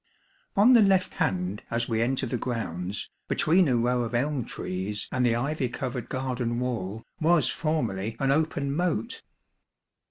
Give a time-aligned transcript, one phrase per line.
[0.55, 5.07] On the left hand as we enter the grounds, between a row of elm trees
[5.11, 9.21] and the ivy covered garden wall, was formerly an open moat.